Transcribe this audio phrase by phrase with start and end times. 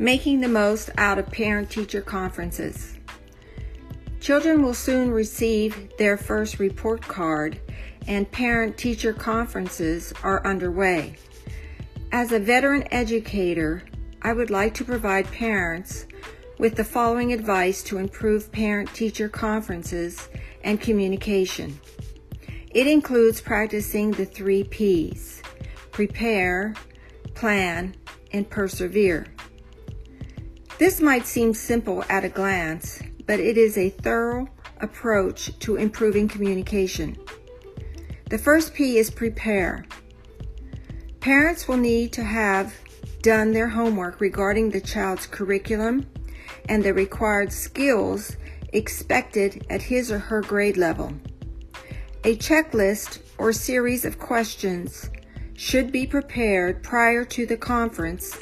[0.00, 2.94] Making the most out of parent teacher conferences.
[4.20, 7.60] Children will soon receive their first report card,
[8.06, 11.16] and parent teacher conferences are underway.
[12.12, 13.82] As a veteran educator,
[14.22, 16.06] I would like to provide parents
[16.58, 20.28] with the following advice to improve parent teacher conferences
[20.62, 21.76] and communication.
[22.70, 25.42] It includes practicing the three P's
[25.90, 26.74] prepare,
[27.34, 27.96] plan,
[28.32, 29.26] and persevere.
[30.78, 34.48] This might seem simple at a glance, but it is a thorough
[34.80, 37.18] approach to improving communication.
[38.30, 39.84] The first P is prepare.
[41.18, 42.72] Parents will need to have
[43.22, 46.06] done their homework regarding the child's curriculum
[46.68, 48.36] and the required skills
[48.72, 51.12] expected at his or her grade level.
[52.22, 55.10] A checklist or series of questions
[55.54, 58.38] should be prepared prior to the conference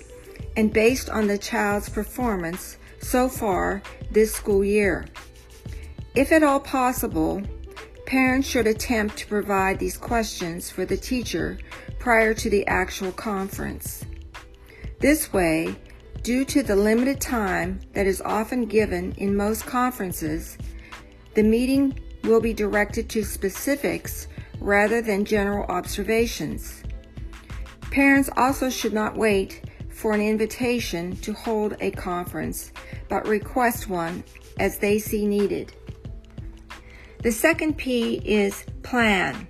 [0.56, 5.06] and based on the child's performance so far this school year.
[6.14, 7.42] If at all possible,
[8.06, 11.58] parents should attempt to provide these questions for the teacher
[11.98, 14.04] prior to the actual conference.
[15.00, 15.76] This way,
[16.22, 20.56] due to the limited time that is often given in most conferences,
[21.34, 24.26] the meeting will be directed to specifics
[24.58, 26.82] rather than general observations.
[27.90, 29.62] Parents also should not wait
[29.96, 32.70] for an invitation to hold a conference,
[33.08, 34.22] but request one
[34.60, 35.72] as they see needed.
[37.22, 39.48] The second P is plan.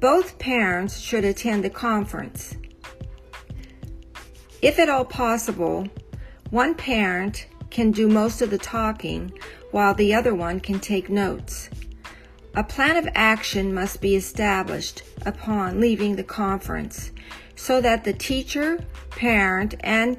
[0.00, 2.56] Both parents should attend the conference.
[4.62, 5.86] If at all possible,
[6.48, 9.32] one parent can do most of the talking
[9.70, 11.68] while the other one can take notes.
[12.54, 17.10] A plan of action must be established upon leaving the conference
[17.62, 18.76] so that the teacher,
[19.10, 20.16] parent, and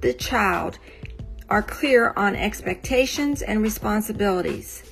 [0.00, 0.76] the child
[1.48, 4.82] are clear on expectations and responsibilities.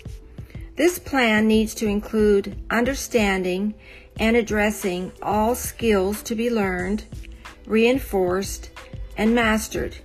[0.77, 3.75] This plan needs to include understanding
[4.21, 7.03] and addressing all skills to be learned,
[7.67, 8.71] reinforced,
[9.17, 9.97] and mastered.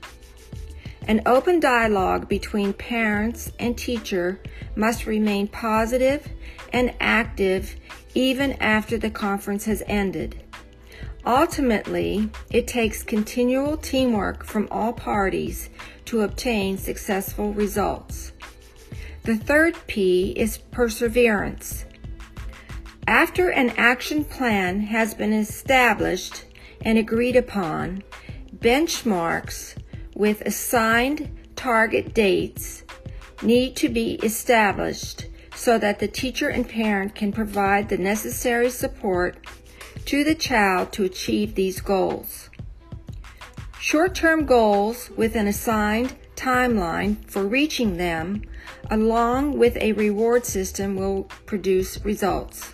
[1.08, 4.42] An open dialogue between parents and teacher
[4.76, 6.28] must remain positive
[6.74, 7.76] and active
[8.16, 10.44] even after the conference has ended.
[11.26, 15.70] Ultimately, it takes continual teamwork from all parties
[16.06, 18.34] to obtain successful results.
[19.24, 21.86] The third P is perseverance.
[23.08, 26.46] After an action plan has been established
[26.82, 28.04] and agreed upon,
[28.58, 29.78] benchmarks
[30.16, 32.84] with assigned target dates
[33.42, 39.38] need to be established so that the teacher and parent can provide the necessary support
[40.06, 42.50] to the child to achieve these goals.
[43.80, 48.44] Short term goals with an assigned timeline for reaching them,
[48.90, 52.74] along with a reward system, will produce results.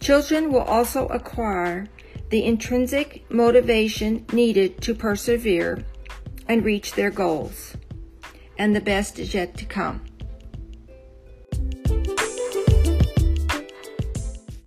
[0.00, 1.88] Children will also acquire
[2.30, 5.84] the intrinsic motivation needed to persevere
[6.48, 7.76] and reach their goals.
[8.58, 10.04] And the best is yet to come.